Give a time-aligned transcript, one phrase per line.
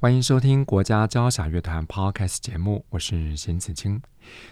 [0.00, 4.00] 欢迎收听国家交响乐团 Podcast 节目，我是邢子清。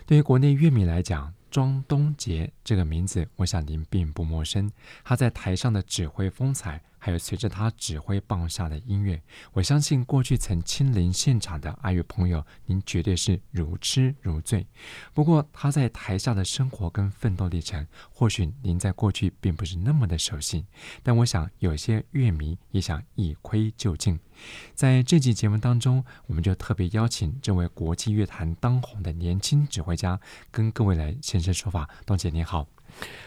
[0.05, 4.69] 对于国内乐迷来讲，庄东杰这个名字，我想您并不陌生。
[5.05, 6.83] 他在台上的指挥风采。
[7.07, 14.67] 还有随着他指挥棒下的音乐，我相信过去曾亲临现场的爱乐朋友，您绝对是如痴如醉。
[15.15, 20.67] 不过他在台下的生活跟奋斗历程，或许您在过去并不是那么的熟悉。
[21.05, 24.19] 但我想有些乐迷也想一窥究竟。
[24.75, 30.19] 在这集节目当中，我们就特别邀请这位国际乐坛当红的年轻指挥家，
[30.51, 31.89] 跟各位来现身说法。
[32.05, 32.67] 东姐您好。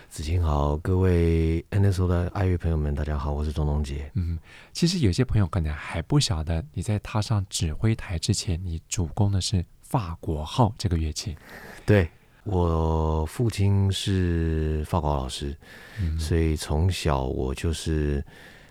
[0.09, 4.09] 子晴好，各位 NSO 的爱乐朋友们，大家好，我是钟东杰。
[4.16, 4.39] 嗯，
[4.73, 11.38] 其实有些朋友可能还不晓得，你在踏上指挥台之前，你主攻的是法国号这个乐器。
[11.86, 12.09] 对，
[12.44, 15.56] 我父亲是法国老师，
[16.02, 18.23] 嗯，所以从小我就是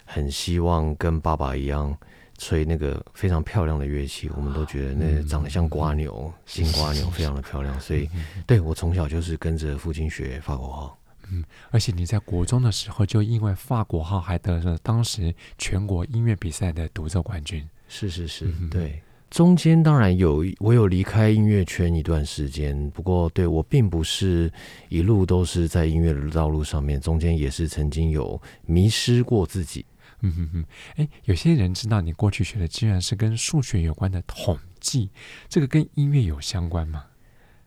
[0.05, 1.97] 很希望跟爸爸一样
[2.39, 4.31] 吹那个非常漂亮的乐器。
[4.35, 7.79] 我们都觉得那长得像瓜牛，金瓜牛，非常的漂亮。
[7.79, 8.09] 所以，
[8.47, 10.99] 对，我从小就是跟着父亲学法国号。
[11.31, 17.63] 嗯，而且你在国中的时候就因为法国号还得了当时全国音乐比赛的独奏冠军。
[17.87, 19.03] 是是是，嗯、对。
[19.31, 24.51] 中间当然有我有离开音乐圈一段时间，不过对我并不是
[24.89, 29.85] 一路都是在音乐的道路上面，中间也是曾经有迷失过自己。
[30.21, 30.65] 嗯哼哼，
[30.97, 35.11] 哎，有些人知道你过去学的居然是跟数学有关的统计，
[35.49, 37.05] 这个跟音乐有相关吗？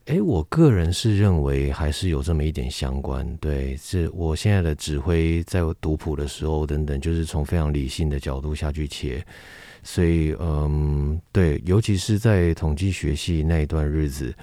[0.06, 3.36] 哎，我个人是认为还是有这么一点相关。
[3.36, 9.24] 对，是我现在的指挥，在我读谱的时候等等，就是从非常理性的角度下去切。
[9.84, 14.34] 所以，嗯，对，尤其是在统计学系那一段日子，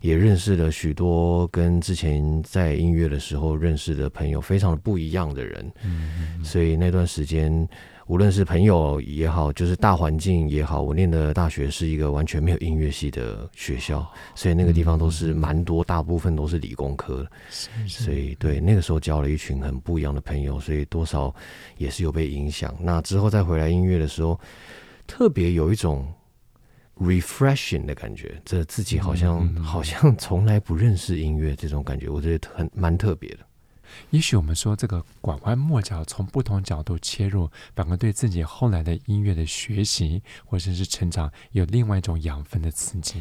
[0.00, 5.72] 也认识了许多跟之前在音乐的时候认识的朋友非常的不一样的人。
[5.84, 7.68] 嗯，所以那段时间。
[8.06, 17.30] 无论是朋友也好，就是大环境也好，我念的大学是一个完全没有音乐系的学校，所以那个地方都是蛮多，大部分都是理工科的。
[17.86, 21.32] 所以对那个时候交了一群很不一样的朋友，所以多少
[21.76, 22.74] 也是有被影响。
[22.80, 24.40] 那之后再回来音乐的时候，
[25.06, 26.04] 特别有一种
[27.00, 33.38] refreshing 的感觉，这自己好像好像从来不认识音乐这种感觉，我觉得很蛮特别的。
[34.10, 43.20] 也许我们说这个拐弯抹角，从不同角度切入，反而对自己后来的音乐的学习或者是成长有另外一种养分的刺激。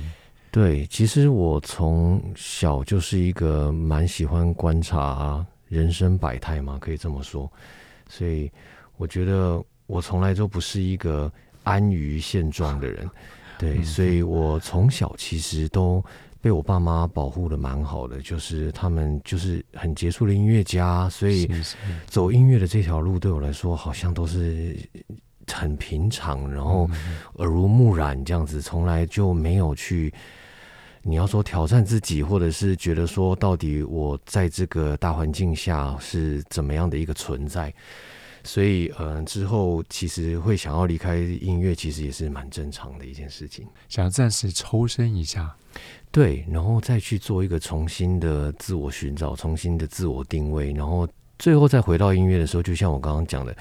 [0.51, 7.51] 对，其实我从小就是一个蛮喜欢观察人生百态嘛，可以这么说。
[8.07, 8.51] 所以
[8.97, 11.31] 我觉得我从来都不是一个
[11.63, 13.09] 安于现状的人。
[13.59, 16.03] 对，所以我从小其实都。
[16.41, 21.45] 被我爸妈保护的蛮好的，就是他们就是很杰出的音乐家，所以
[22.07, 24.73] 走音乐的这条路对我来说好像都是
[25.47, 26.89] 很平常，然后
[27.39, 30.13] 耳濡目染这样子，从来就没有去
[31.01, 37.73] 你要说挑战自己，或者是觉得说到底我在这个大环境下是怎么样的一个存在，
[38.49, 45.55] 所以嗯、呃，之后其实会想要离开音乐，其实也是蛮正常的一件事情，想要暂时抽身一下。
[46.09, 53.55] 对，然后再去做一个重新的自我寻找，重新的自我定位，然后最后再回到音乐的时候，就像我刚刚讲的，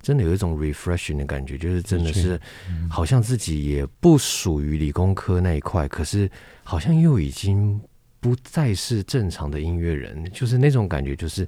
[0.00, 2.40] 真的有一种 refreshing 的感觉，就是真的是
[2.88, 6.30] 好像自己也不属于理工科那一块，可是
[6.62, 7.80] 好像又已经
[8.20, 11.44] 不再是正常的音乐人，就是那种感觉，就是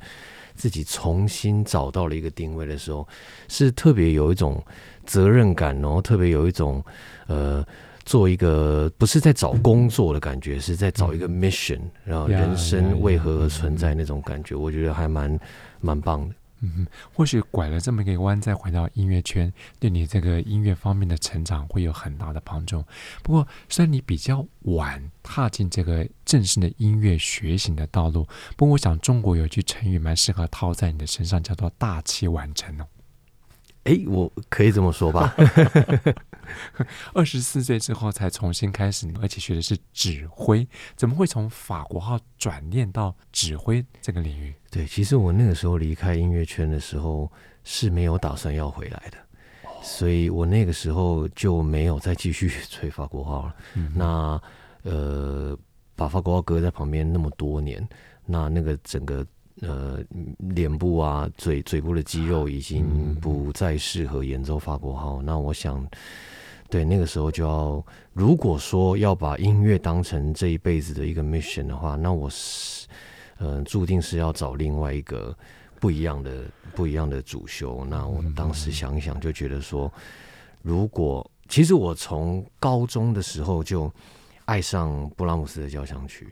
[0.61, 3.09] 自己重新找到了一个定位的时候，
[3.49, 4.63] 是特别有一种
[5.07, 6.85] 责任感，然后特别有一种
[7.27, 7.65] 呃。
[8.07, 15.39] 做一个不是在找工作的感觉，是在找一个 mission，然后人生为何而存在那种感觉，我觉得还蛮
[15.81, 16.35] 蛮棒的。
[16.63, 22.85] 嗯哼，或许拐了这么一个弯，再回到音乐圈，对你这个音乐方面的成长会有很大的帮助。
[23.23, 28.27] 不过，虽然你比较晚踏进这个正式的音乐学习的道路，
[28.57, 32.87] 不过我想中国有句成语蛮适合套在你的身上，叫做“大器晚成”哦。
[33.85, 35.35] 哎，我可以这么说吧。
[37.15, 44.55] 二十四岁之后才重新开始，而且学的是指挥，怎么会从法国号转念到指挥这个领域？
[44.71, 47.31] 对，其实我那个时候离开音乐圈的时候
[47.65, 49.19] 是没有打算要回来的，
[49.83, 53.57] 所以我那个时候就没有再继续 吹法国号了。
[53.75, 54.41] 嗯、那
[54.85, 55.59] 呃，
[55.97, 57.87] 把法国号搁在旁边那么多年，
[58.25, 59.27] 那那个整个
[59.61, 59.99] 呃
[60.39, 65.21] 脸部啊、嘴嘴部的肌肉已经不再适合演奏法国号。
[65.21, 65.85] 那我想，
[66.71, 72.87] 对那个时候就要，如果说要把音乐当成这一辈子的一个 mission 的话，那我是
[73.41, 75.37] 嗯、呃，注定是要找另外一个
[75.81, 76.45] 不一样的、
[76.75, 77.85] 不一样的主修。
[77.85, 79.93] 那我当时想一想，就觉得说，
[80.63, 83.93] 如果其实我从高中的时候就。
[84.47, 86.29] 爱上布拉姆斯的交响曲，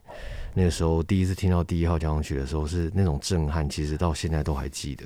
[0.53, 5.05] 那个时候第一次听到第一号交响曲的时候，是那种震撼，其实到现在都还记得。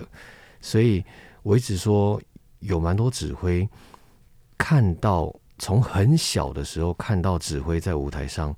[0.62, 1.04] 所以
[1.42, 2.18] 我一直说，
[2.60, 3.68] 有蛮多指挥
[4.56, 8.54] 看到从很小的时候看到指挥在舞台上，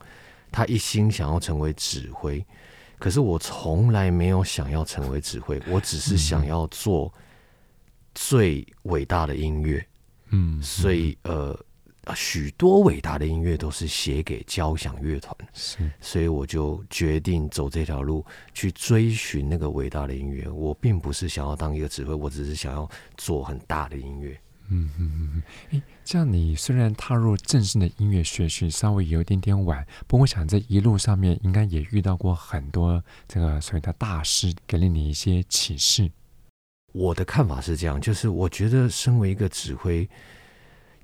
[0.52, 2.44] 他一心想要成为指挥。
[3.04, 7.12] 可是我从来没有想要成为指挥，我只是想要做
[8.14, 9.86] 最伟大的音乐。
[10.30, 11.54] 嗯，所以呃。
[12.04, 18.22] 啊，许多伟大的音乐都是写给交响乐团，是，所以我就决定走这条路，
[18.52, 20.46] 去追寻那个伟大的音乐。
[20.50, 22.86] 我并不是想要当一个指挥，我只是想要
[23.16, 24.38] 做很大的音乐。
[24.68, 36.10] 嗯嗯嗯，这样你虽然踏入正式的音乐学习稍微有一点点晚，不过我想这一路上面应该也遇到过很多这个所谓的大师，给了你一些启示。
[36.92, 40.08] 我的看法是这样，就是我觉得身为一个指挥。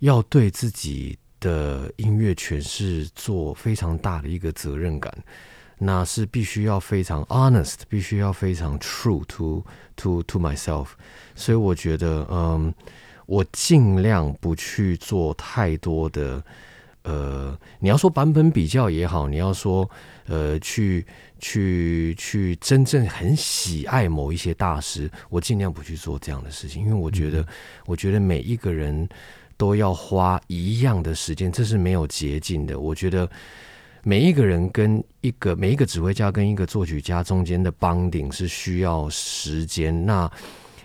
[0.01, 5.13] 要对自己的音乐诠释做非常大的一个责任感，
[5.77, 9.63] 那是必须要非常 honest，必须要非常 true to
[9.97, 10.93] to to myself。
[11.35, 12.73] 所以我觉得，嗯，
[13.31, 16.43] 我尽量不去做太多的，
[17.03, 19.89] 呃，你要说版本比较也好，你要说，
[20.27, 21.07] 呃，去
[21.39, 27.47] 去去真正很喜爱某一些大师，我尽量不去做这样的事情，因为我觉得，嗯、
[27.87, 29.09] 我觉得每一个人。
[29.61, 32.81] 都要花一样的时间，这是没有捷径的。
[32.81, 33.29] 我觉得
[34.03, 40.07] 每一个人跟一个每一个指挥家跟一个作曲家中间的 bonding 是需要时间。
[40.07, 40.33] 那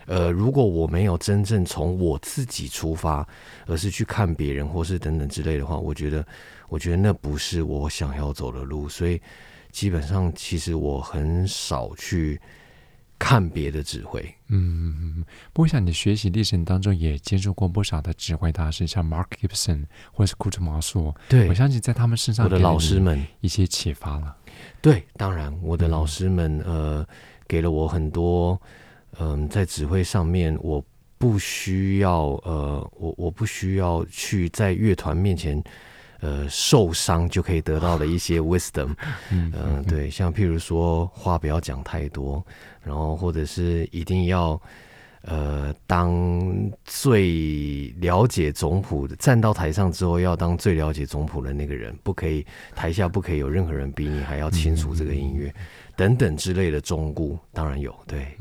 [0.05, 3.27] 呃，如果我没有真正从我自己出发，
[3.65, 6.25] 而是去看别人或是等等之类的话，我觉得
[6.69, 8.87] 我觉得那不是我想要走的路。
[8.87, 9.21] 所以
[9.71, 12.39] 基本上，其实我很少去。
[13.17, 15.23] 看别的指挥，嗯。
[15.53, 21.15] 不过，想你的学习历程当中也接触过不少的指挥大师，像 Mark Gibson 或者是库特茅索。
[21.29, 24.35] 对，我相信在他们身上，我的老师们一些启发了。
[24.81, 27.07] 对，当然，我的老师们呃，
[27.47, 28.61] 给了我很多。
[29.19, 30.83] 嗯、呃，在指挥上面，我
[31.17, 35.63] 不需要呃，我我不需要去在乐团面前。
[36.21, 38.95] 呃，受伤就可以得到的一些 wisdom，
[39.29, 42.43] 嗯、呃，对，像譬如说话不要讲太多，
[42.81, 44.59] 然后或者是一定要
[45.25, 52.45] 呃当最了解总谱的，站到台上之后要当最了解总谱的那个人，不可以
[52.75, 55.53] 台下不可以有任何人比你还要清楚这个音乐。
[55.97, 58.37] 等等之类的忠固当然有，对。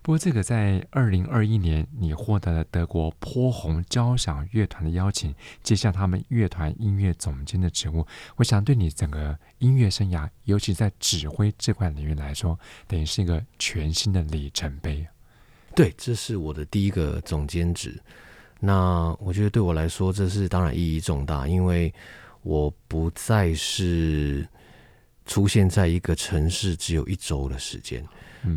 [0.00, 8.06] 不过这个在二零二一年，你获得了德国波鸿交响乐团的邀请，接下他们乐团音乐总监的职务。
[8.36, 12.58] 我想对你整个音乐生涯，尤其在指挥这块领域来说，
[12.88, 15.06] 等于是一个全新的里程碑。
[15.74, 17.98] 对，这是我的第一个总监职。
[18.58, 21.92] 那我觉得对我来说，这是当然意义重大，因为
[22.42, 24.46] 我不再是。
[25.26, 28.04] 出现在一个城市只有一周的时间，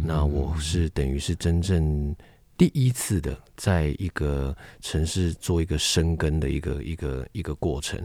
[0.04, 2.16] 那我是等于是真正
[2.58, 8.04] 第一次的，在一个城市做一个生根的一个一个一个过程。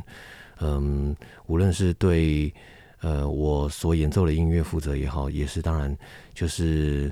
[0.61, 2.53] 嗯，无论是对
[3.01, 5.97] 呃我所演奏的音乐负责也好，也是当然
[6.35, 7.11] 就是。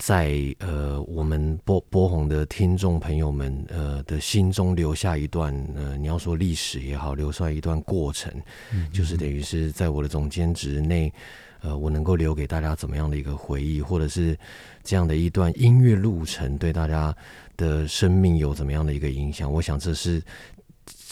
[0.00, 8.32] 在呃，我们波波红的听众朋友们呃的心中留下一段呃，你要说历史也好，留下一段过程，
[8.72, 11.12] 嗯嗯，就是等于是在我的总监职内，
[11.60, 14.34] 呃，我能够留给大家怎么样的一个回忆，或者是
[14.82, 17.14] 这样的一段音乐路程对大家
[17.58, 19.52] 的生命有怎么样的一个影响？
[19.52, 20.22] 我想这是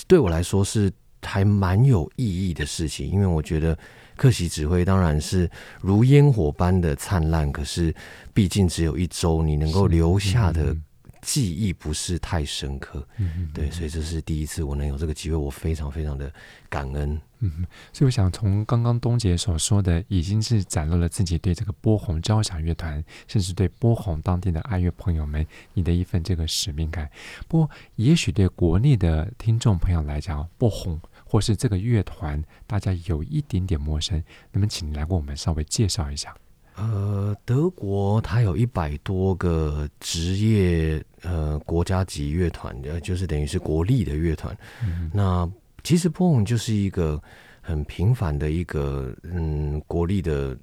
[0.06, 0.90] 对我来说是
[1.20, 3.78] 还蛮有意义的事情，因为我觉得。
[4.18, 5.48] 客席指挥当然是
[5.80, 7.94] 如烟火般的灿烂，可是
[8.34, 10.76] 毕竟只有一周，你能够留下的
[11.22, 13.06] 记忆不是太深刻。
[13.18, 16.30] 嗯，对，所以这是第一次我能有这个机会，我非常非常的
[16.68, 17.18] 感恩。
[17.38, 27.08] 嗯，所以我想从刚刚东杰所说的，已经是展露了自己对这个波鸿交响乐团，甚至对波鸿当地的爱乐朋友们，你的一份这个使命感。
[27.46, 31.00] 不过，也许对国内的听众朋友来讲，波鸿。
[31.28, 36.34] 或是这个乐团，大家有一点点陌生，那么请你来为我们稍微介绍一下。
[36.76, 44.56] 呃，德国它有一百多个职业呃国家级乐团，呃，就是等于是国立的乐团。
[44.82, 45.50] 嗯、那
[45.82, 47.20] 其实波鸿就是一个
[47.60, 50.56] 很平凡的一个嗯国立的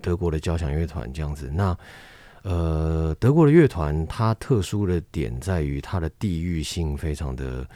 [0.00, 1.50] 德国的交响乐团这样子。
[1.52, 1.78] 那
[2.42, 7.68] 呃，德国的乐团它特殊的点在于它的地域性非常的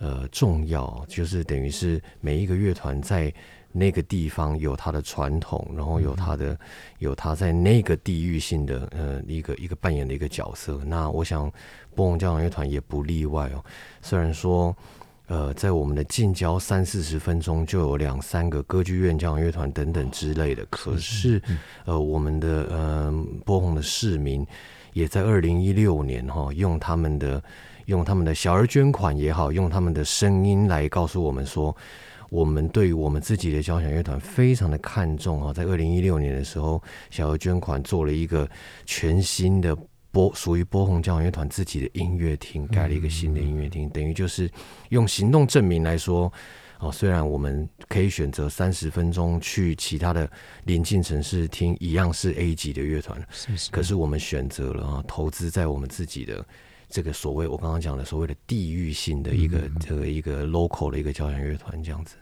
[0.00, 3.32] 呃重要，就是等于是每一个乐团在
[3.72, 6.58] 那个地方有它的传统，然后有它的
[6.98, 10.80] 有它在那个地域性的呃一个一个扮演的一个角色。
[10.84, 11.48] 那我想
[11.94, 13.64] 波鸿交响乐团也不例外哦。
[14.02, 14.74] 虽然说
[15.28, 21.40] 呃在我们的近郊三四十分钟就有两三个歌剧院交响乐团等等之类的，可是
[21.84, 24.44] 呃我们的呃波鸿的市民
[24.94, 27.40] 也在二零一六年哈、哦、用他们的
[27.90, 31.76] 用他们的小额捐款也好，用他们的声音来告诉我们说。
[32.30, 36.80] 我们对于我们自己的交响乐团非常的看重啊，在二零一六年的时候，
[37.10, 38.48] 小额捐款做了一个
[38.86, 39.76] 全新的
[40.12, 44.48] 波属于波鸿交响乐团自己的音乐厅，盖了一个新的音乐厅，等于就是
[44.90, 46.32] 用行动证明来说，
[46.78, 50.30] 哦，虽然我们可以选择三十分钟去其他的
[50.66, 56.46] 临近城市听一样是 A 级的乐团，是是，可是我们选择了啊，投资在我们自己的。
[56.90, 62.16] 这个所谓我刚刚讲的所谓的地域性的一个、嗯、这个一个 local 的一个交响乐团这样子，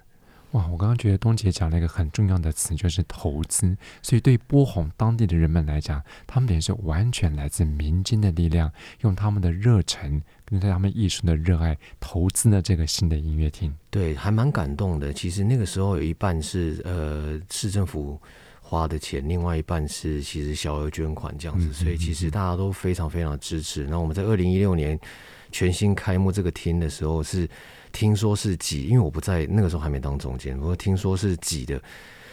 [0.52, 0.66] 哇！
[0.68, 3.76] 我刚刚觉得东杰讲了一个很重要的词，就是投资。
[4.02, 8.70] 所以对波鸿当地的人们来讲，他们等于是完全来自民间的力量，
[9.00, 13.74] 用他们的热忱跟对他们艺术的热爱，投资了这个新的音乐厅。
[13.90, 15.12] 对，还蛮感动的。
[15.12, 18.20] 其实那个时候有一半是呃市政府。
[18.68, 23.84] 花的钱，另外一半是其实小额捐款这样子，所以其实大家都非常非常支持。
[23.84, 25.00] 那我们在二零一六年
[25.50, 27.48] 全新开幕这个厅的时候，是
[27.92, 31.82] 听说是挤，因为我不在那个时候还没当总监，不过听说是挤的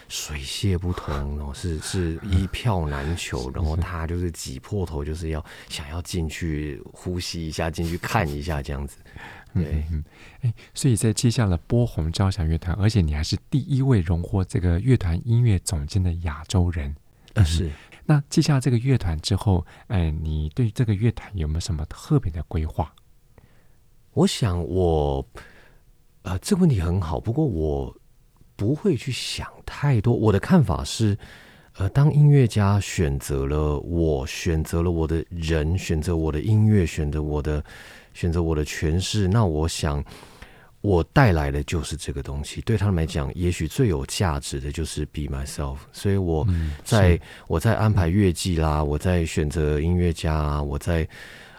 [0.08, 8.98] 水泄不通，然后是是一票难求， 然后他就是挤破头，就是要想要进去呼吸一下，进去看一下这样子。
[9.54, 10.04] 对，嗯，
[10.42, 16.94] 哎，所以在接下了波鸿交响乐团，而且你还是第一位荣获这个乐团音乐总监的亚洲人，
[17.34, 17.70] 呃，是。
[18.04, 22.94] 那接下这个乐团之后，哎，你对这个乐团有没有什么特别的规划？
[24.12, 25.26] 我想我，
[26.22, 27.96] 呃，这个问题很好，不过我
[28.56, 30.12] 不会去想太多。
[30.12, 31.16] 我的看法是，
[31.74, 37.62] 呃，当音乐家选择了我，选择了我的人，选择我的音乐，选择我的。
[38.16, 40.02] 选择我的诠释，那我想
[40.80, 42.62] 我带来的就是这个东西。
[42.62, 45.76] 对他们来讲，也许最有价值的就是 be myself。
[45.92, 46.48] 所以我
[46.82, 51.06] 在、我在安排乐季啦，我在选择音乐家啦，我在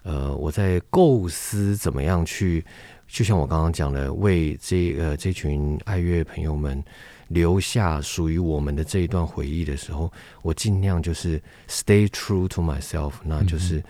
[0.01, 2.65] 呃我在构思怎么样去，
[3.07, 6.83] 就像我刚刚讲的，为这呃这群爱乐朋友们
[7.29, 10.11] 留下属于我们的这一段回忆的时候，
[10.41, 13.83] 我尽量就是 stay true to myself，那就是。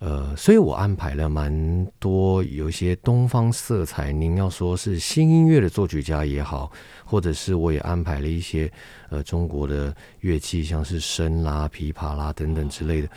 [0.00, 4.10] 呃，所以我安排了蛮多有一些东方色彩。
[4.10, 6.72] 您要说是新音乐的作曲家也好，
[7.04, 8.72] 或者是我也安排了一些
[9.10, 13.08] 呃中国的乐器，像是笙啦、琵琶啦等等之类的。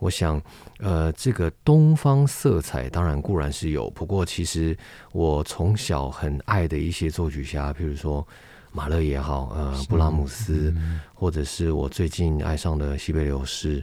[0.00, 0.42] 我想，
[0.80, 4.76] 呃，这个东方色彩当然固然是有，不过其实
[5.12, 8.26] 我从小很爱的一些作曲家，譬如说
[8.72, 10.74] 马勒也好，呃，布拉姆斯，
[11.14, 13.80] 或者是我最近爱上的西贝流士。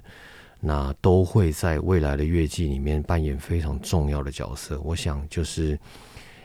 [0.59, 4.79] 那都会在未来的月季里面扮演非常重要的角色。
[4.81, 5.79] 我想，就是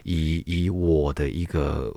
[0.05, 1.93] 以以我的一个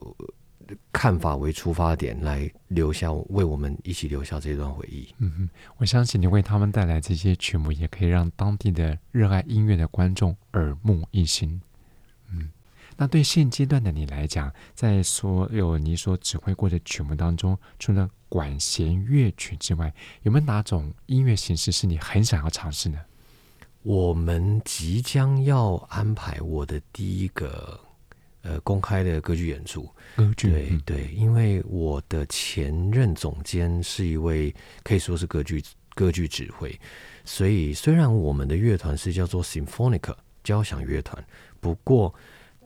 [0.91, 5.07] 看法为出发点，来留下为我们一起留下这段回忆。
[5.19, 11.61] 嗯哼，我相信你为他们带来这些曲目，也可以让当地的热爱音乐的观众耳目一新。
[12.97, 12.99] 嗯。
[12.99, 22.99] 那对现阶段的你来讲，在所有你所指挥过的曲目当中，除了管弦乐曲之外，有没有哪种音乐形式是你很想要尝试呢？
[23.83, 27.79] 我们即将要安排我的第一个
[28.41, 29.83] 呃公开的歌剧演出。
[30.15, 35.63] 歌剧，对、嗯、对，因为我的前任总监是一位可以说是歌剧
[35.93, 36.77] 歌剧指挥，
[37.23, 41.23] 所以虽然我们的乐团是叫做 Symphonica 交响乐团，
[41.61, 42.13] 不过。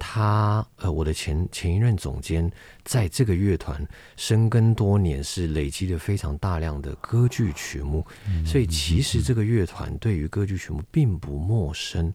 [0.03, 2.51] 他呃，我的前前一任总监
[2.83, 12.11] 在这个乐团深耕多年，是累积了非常大量的歌剧曲目，嗯、所以其实这个乐团对于歌剧曲目并不陌生。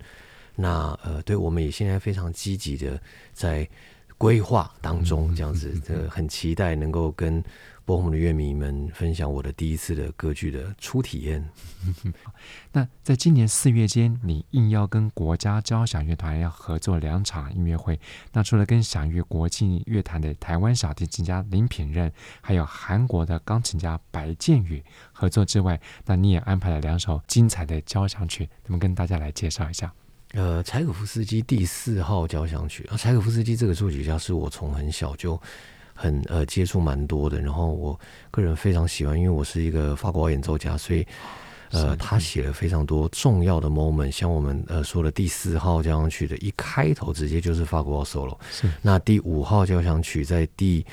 [0.56, 3.00] 那呃，对我们也现在非常积极的
[3.32, 3.68] 在
[4.18, 7.40] 规划当中，这样子，呃，很期待能够跟。
[7.86, 11.48] 波鸿的乐迷们分享我的第一次的歌剧的初体验。
[12.72, 17.98] 那在今年四月间，你应邀跟国家交响乐团要合作两场音乐会。
[18.32, 29.94] 那除了跟享誉国际乐坛的台湾小提琴家林品任，还有韩国的钢琴家白建宇合作之外，那你也安排了两首精彩的交响曲，那么跟大家来介绍一下。
[30.32, 35.40] 呃，柴可夫斯基第四号交响曲啊，柴可夫斯基这个作曲家是我从很小就。
[35.96, 37.40] 很呃接触蛮多的。
[37.40, 37.98] 然后我
[38.30, 41.04] 个人非常喜欢，因为我是一个法国演奏家，所以
[41.70, 50.86] 呃，他写了非常多重要的 moment，像我们呃说的第四号交响曲的一开头直接就是法国 solo，是那第五号交响曲在第。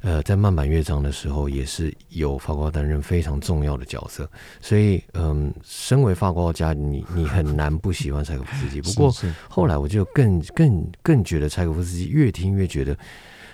[0.00, 4.30] 呃，在慢板乐章的时候，也是有法国担任非常重要的角色，
[4.60, 8.78] 所以，嗯，身为法国家，你你很难不喜欢柴可夫斯基。
[8.88, 9.12] 不过
[9.48, 12.96] 后来我就更更更觉得柴可夫斯基越听越觉得，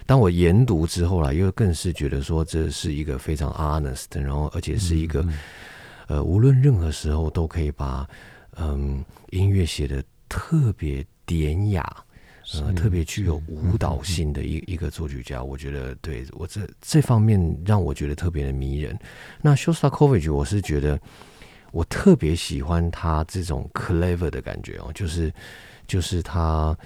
[0.07, 5.27] 当我研读之后啦，又更是觉得说这是一个非常 honest，然后而且是一个，
[6.09, 8.09] 呃，无论任何时候都可以把
[8.57, 12.05] 嗯音乐写的特别典雅。
[12.61, 18.95] 呃，特别具有舞蹈性的一一个作曲家，我觉得对我这这方面让我觉得特别的迷人。
[19.41, 21.01] 那 Shostakovich，我是觉得
[21.73, 25.33] 我特别喜欢他这种 clever 的感觉哦，就是
[25.87, 26.77] 就是他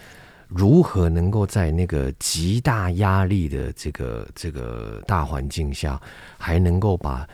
[0.49, 6.01] 如何能够在那个极大压力的这个这个大环境下，
[6.37, 7.29] 还能够把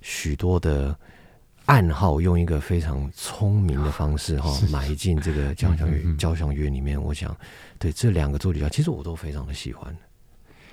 [0.00, 0.96] 许多的。
[1.68, 7.36] 暗号用一个非常聪明的方式 哈埋进这个交响乐交响乐里面，我想
[7.78, 9.94] 对这两个作曲家，其实我都非常的喜欢。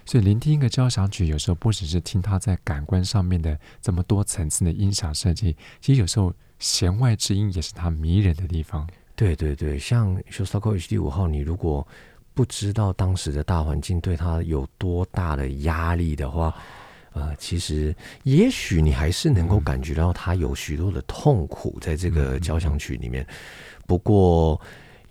[0.05, 8.87] 所以聆听一个交响曲，有时候不只是听它在感官上面的这么多层次的音响设计，其实有时候弦外之音也是它迷人的地方。
[9.15, 11.85] 对对对，像肖斯塔科维奇第五号，你如果
[12.33, 16.53] 不知道当时的大环境对他有多大的压力的话。
[17.17, 23.25] 呃，其实也许你还是能够感觉到他有许多的痛苦在这个交响曲里面。
[23.87, 24.59] 不过，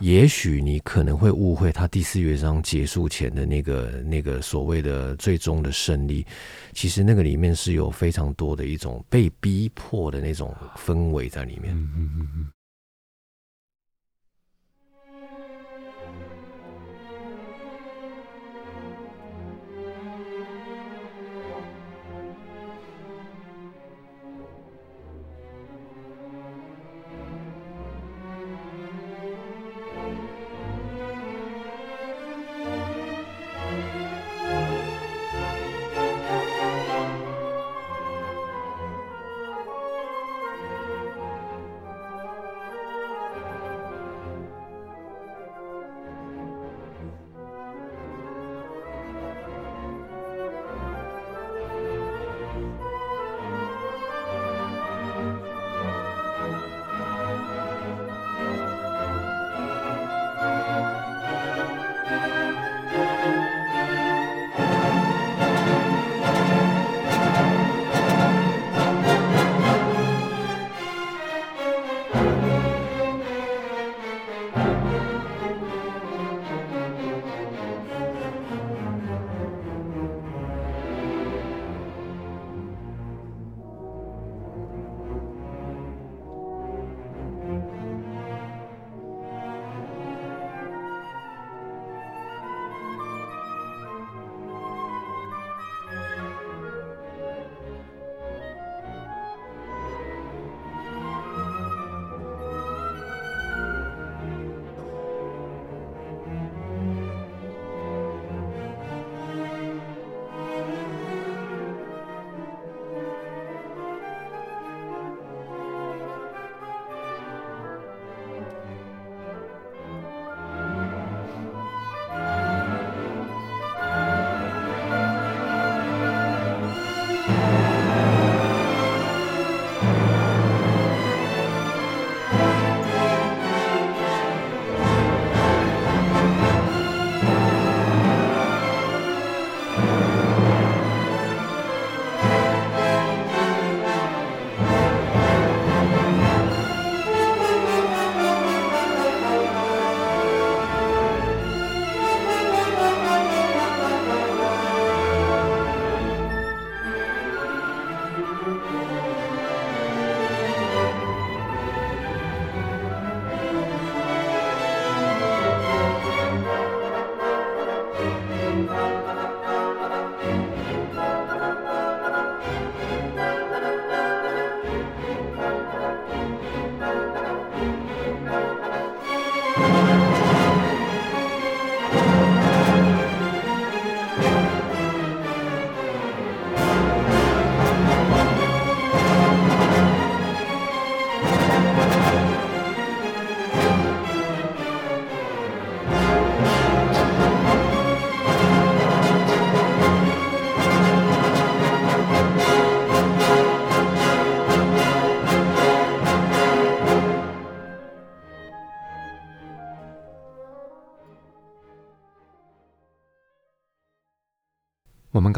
[0.01, 6.27] 也许你可能会误会他第四乐章结束前的那个那个所谓的最终的胜利，
[6.75, 11.75] 其实那个里面是有非常多的一种被逼迫的那种氛围在里面。
[11.75, 12.49] 嗯嗯嗯嗯。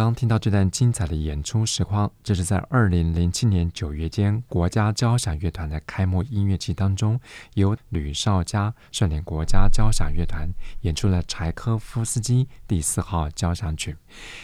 [0.07, 7.19] 刚听到这段精彩的演出实况，这是在二零零七年九月间国家交响乐团的开幕音乐季当中，
[7.55, 10.49] 由吕绍佳率领国家交响乐团
[10.83, 13.97] 演出了柴科夫斯基第四号交响曲。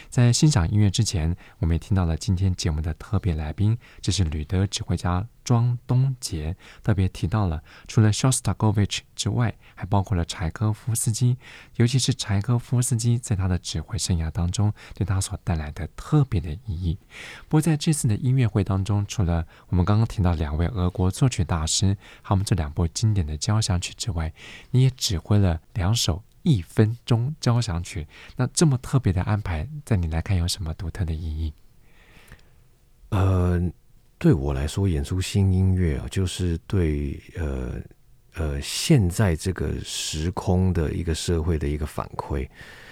[0.09, 5.25] 在欣赏音乐之前，我们也听到了今天节目的特别来宾，这是吕德指挥家。
[5.43, 11.37] 庄东杰特别提到了，除了肖斯塔科维奇之外，还包括了柴科夫斯基，
[11.75, 16.97] 尤其是柴科夫斯基在他的指挥生涯当中，对他所带来的特别的意义。
[17.47, 24.33] 不过在这次的音乐会当中，除了我们刚刚提到两位俄国作曲大师，还有我们这两部经典的交响曲之外，
[24.71, 28.07] 你也指挥了两首一分钟交响曲。
[28.37, 31.53] 那这么特别的安排，在你来看有什么独特的意义？
[33.09, 33.71] 呃。
[34.17, 37.73] 对我来说，演出新音乐啊，就是对呃
[38.35, 42.47] 呃现在这个时空的一个社会的一个反馈。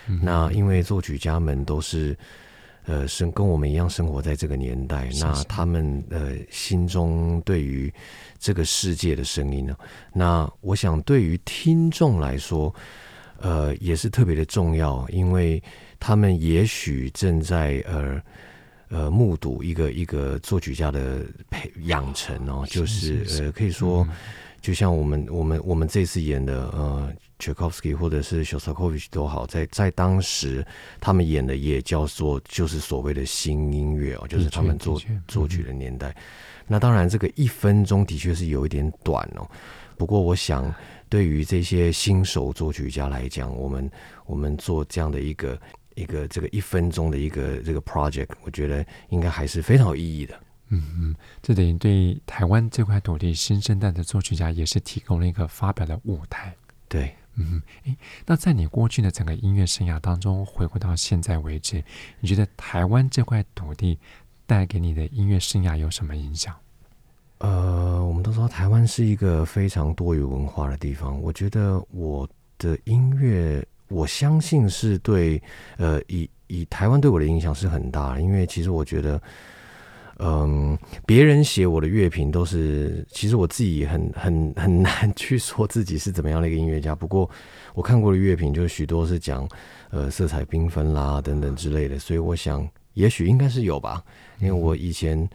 [0.07, 2.17] 嗯、那因为作曲家们都是
[2.85, 7.93] 呃生跟我们一样生活在这个年代，是是那他们呃心中对于
[8.37, 9.77] 这个世界的声音呢，
[10.13, 12.75] 那我想对于听众来说，
[13.39, 15.63] 呃也是特别的重要，因为
[15.97, 18.21] 他们也许正在呃。
[18.91, 24.09] 呃，目睹一个一个作曲家的培养成哦，就是，呃，可以说，嗯、
[24.59, 30.65] 就像我们我们我们这次演的呃，Tchaikovsky 或者是 Shostakovich 都好，在在当时
[30.99, 36.09] 他们演的也叫做就是所谓的新音乐哦，就是他们作作曲的年代。
[36.09, 36.15] 嗯、
[36.67, 39.49] 那当然，这个一分钟的确是有一点短哦。
[39.95, 40.73] 不过，我想
[41.07, 43.89] 对于这些新手作曲家来讲，我们
[44.25, 45.57] 我们做这样的一个。
[45.95, 50.39] 一个这个一分钟的一个这个 project，我觉得应该还是非常有意义的。
[50.73, 56.55] 嗯嗯，这等于对台湾这块土地新生代的作曲家也是提供了一个发表的舞台。
[56.87, 61.83] 对，嗯，诶，那在你过去的整个音乐生涯当中，回顾到现在为止，
[62.21, 63.99] 你觉得台湾这块土地
[64.45, 66.55] 带给你的音乐生涯有什么影响？
[67.39, 72.25] 呃，我们都说台湾是一个非常多元文化的地方，我觉得我
[72.57, 73.61] 的音乐。
[73.91, 75.41] 我相信是对，
[75.77, 79.21] 呃，以以台湾对我的影响是很大的，因为其实我觉得，
[80.19, 86.95] 嗯，别人写我的乐评都是，其实我自己很很很难去说自己是怎么样的一个音乐家。
[86.95, 87.29] 不过
[87.73, 89.47] 我看过的乐评，就许多是讲，
[89.89, 94.03] 呃，色彩缤纷啦等等之类的，所以我想，也许应该是有吧，
[94.39, 95.29] 因为我以前。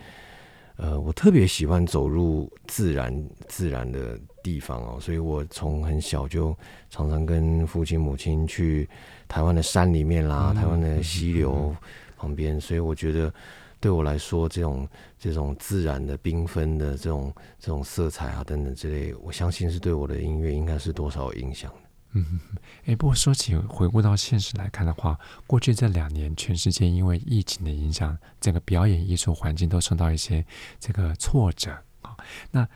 [0.79, 6.57] 呃，我特别喜欢走入自然、自然的地方哦，所以我从很小就
[6.89, 8.89] 常常跟父亲、母亲去
[9.27, 11.75] 台湾的山里面啦，台湾的溪流
[12.17, 13.35] 旁边，所以我觉得
[13.81, 21.79] 对我来说，这种这种自然的缤纷的这种这种色彩啊等等之类，我相信是对我的音乐应该是多少有影响的。
[22.13, 22.41] 嗯，
[22.85, 30.47] 哎，不过说起回顾到现实来看的话，过去这两年，全世界因为疫情的影响，整个表演艺术环境都受到一些
[30.79, 32.17] 这个挫折啊。
[32.53, 32.67] 那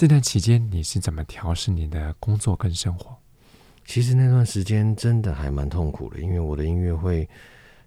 [0.00, 3.14] 这段期间，你是怎么调试你的工作跟生活？
[3.84, 7.28] 其实那段时间真的还蛮痛苦的，因为我的音乐会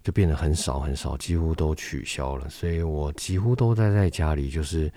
[0.04, 4.94] 就变得很少很少，几乎都取消了，所以我几乎都待在家里，就是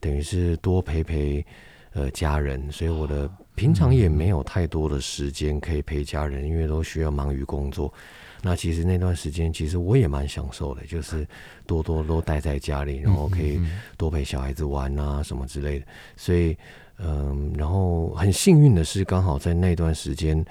[0.00, 1.46] 等于是多陪陪
[1.92, 3.30] 呃家人，所以我的。
[3.54, 7.90] 平常也没有太多的时间可以陪家人，因为都需要忙于工作。
[8.46, 11.26] 那其实那段时间，其实我也蛮享受的，就是
[11.66, 13.60] 多多都待在家里，然后可以
[13.98, 15.86] 多陪小孩子玩啊什么之类的。
[16.16, 16.56] 所以，
[16.98, 20.44] 嗯，然后很幸运的是，刚好在那段时间，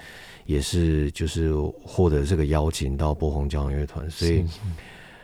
[0.44, 4.10] 也是就是获得这个邀请到波鸿交响乐团。
[4.10, 4.44] 所以，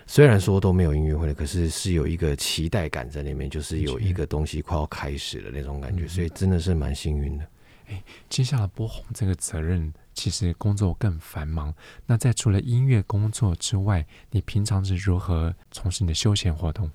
[0.06, 6.08] 虽然说都没有音乐会了，可是是有一个期待感在里面，就是有一个东西快要开始了那种感觉。
[6.08, 7.44] 所以真的是蛮幸运的。
[7.88, 11.74] 哎，接下来波鸿这个责任，其实工作更繁忙。
[12.06, 16.90] 那在除了音乐工作之外，你平常是如何从事你的休闲活动？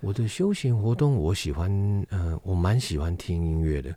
[0.00, 1.70] 我的休闲活动，我喜欢，
[2.10, 3.96] 呃，我蛮喜欢听音乐的，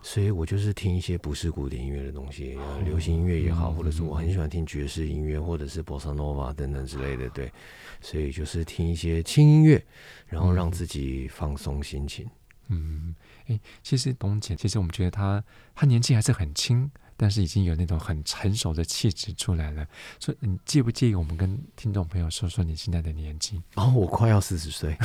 [0.00, 7.28] 所以我就是听一些不是古典音乐的东西，呃，流行音乐也好，或者是我很喜欢听爵士音乐，或者是波萨诺瓦等等之类的。
[7.30, 7.52] 对，
[8.00, 9.84] 所以就是听一些轻音乐，
[10.28, 12.26] 然后让自己放松心情。
[12.68, 13.14] 嗯。
[13.46, 15.42] 哎，其实董姐，其实我们觉得她，
[15.74, 16.88] 她年纪还是很轻，
[17.20, 19.86] 但是已经有那种很成熟的气质出来了。
[20.18, 23.62] 所以你介不介意我们跟听众朋友说说你现在的年纪？
[23.74, 24.96] 哦，我快要四十岁。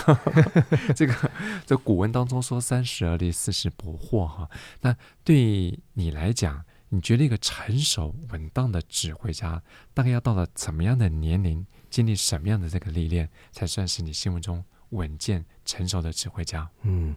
[0.95, 1.31] 这个
[1.65, 4.49] 在古文当中说三十而立，四十不惑哈。
[4.79, 9.61] 那对你来讲，你觉得一个成熟稳当的指挥家，
[9.93, 16.69] 大概要到了怎么样的年龄，经历什么样的这个历练，才算是你心目中稳健成熟的指挥家？
[16.83, 17.13] 嗯。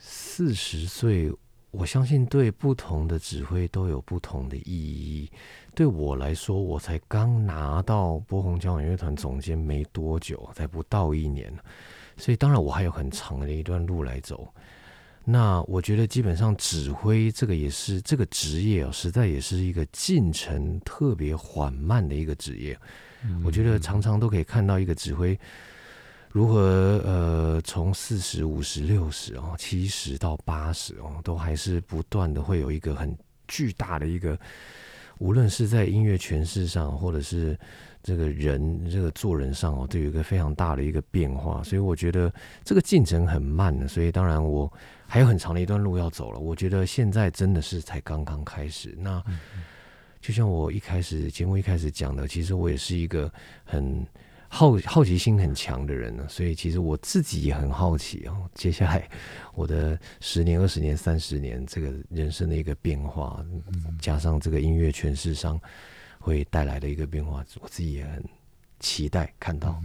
[0.00, 1.32] 四十岁，
[1.70, 5.30] 我相信对不同的指挥都有不同的意义。
[5.74, 11.52] 对我来说，我才刚拿到波鸿交响乐团总监没多久，才不到一年，
[12.16, 14.52] 所以当然我还有很长的一段路来走。
[15.24, 22.76] 那我觉得基本上指挥这个也是这个职业啊，实在也是一个进程特别缓慢的一个职业。
[23.24, 25.38] 嗯、我觉得常常都可以看到一个指挥。
[26.30, 33.16] 如何呃，从四十五十六十哦，七十到八十哦，都还是不断的会有一个很
[33.48, 34.38] 巨大的一个，
[35.18, 37.58] 无论是在音乐诠释上，或者是
[38.02, 41.62] 这个人这个做人上哦，都有一个非常大的一个变化。
[41.62, 44.70] 所以我觉得这个进程很慢的，所以当然我
[45.06, 46.38] 还有很长的一段路要走了。
[46.38, 48.94] 我觉得现在真的是才刚刚开始。
[49.00, 49.24] 那
[50.20, 53.32] 就像我一开始节目一开始讲的，其实我也是一个
[53.64, 54.06] 很。
[54.48, 58.50] 好好奇心很强的人呢，所以其实我自己也很好奇哦。
[58.54, 59.08] 接下来
[59.54, 63.44] 我的十年、二十年、三十年，这个人生的一个变化，
[64.00, 65.60] 加上这个音乐诠释上
[66.18, 68.24] 会带来的一个变化，我自己也很
[68.80, 69.80] 期待看到。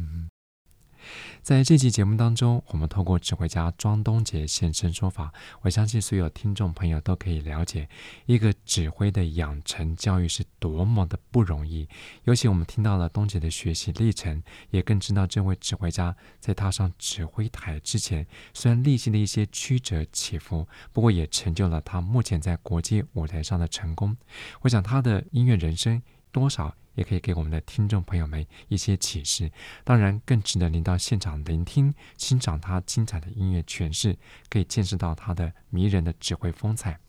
[1.43, 7.89] 在这期节目当中，我们透过指挥家庄东杰现身说法，我相信所有听众朋友都可以了解
[8.25, 11.85] 一个指挥的养成教育是多么的不容易。
[12.23, 24.15] 尤其我们听到了东杰的学习历程，也更知道这位指挥家在踏上指挥台之前，虽然历经了一些曲折起伏，不过也成就了他目前在国际舞台上的成功。
[24.61, 26.01] 我想他的音乐人生
[26.31, 26.73] 多少。
[26.95, 29.51] 也可以给我们的听众朋友们一些启示，
[29.83, 34.17] 当然更值得您到现场聆听、欣赏他精彩的音乐诠释，
[34.49, 36.99] 可以见识到他的迷人的指挥风采。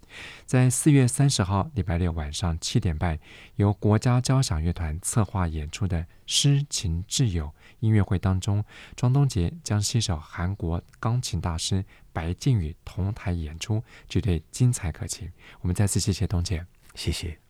[0.47, 3.19] 在四月三十号礼拜六晚上七点半，
[3.57, 7.47] 由国家交响乐团策划演出的《诗情挚友》
[7.81, 15.29] 音乐会当中，庄东杰将携手韩国钢琴大师白靖宇同台演出，绝对精彩可期。
[15.61, 17.44] 我们再次谢谢东杰，谢谢。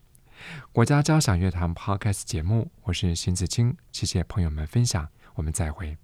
[0.72, 6.03] 国家交响乐团 Podcast 节目，我是邢子清，谢谢朋友们分享，我们再会。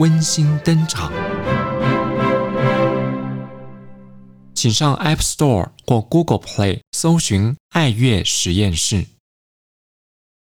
[0.00, 1.12] 温馨登场，
[4.52, 9.13] 请上 App Store 或 Google Play 搜寻爱乐实验室。